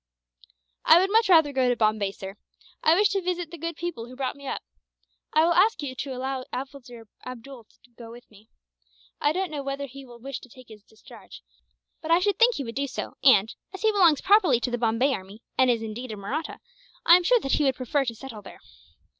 [0.83, 2.35] "I would much rather go to Bombay, sir.
[2.81, 4.63] I wish to visit the good people who brought me up.
[5.31, 8.49] I will ask you to allow Havildar Abdool to go with me.
[9.21, 11.43] I don't know whether he will wish to take his discharge,
[12.01, 14.79] but I should think he would do so and, as he belongs properly to the
[14.79, 16.59] Bombay army, and is indeed a Mahratta,
[17.05, 18.59] I am sure that he would prefer to settle there."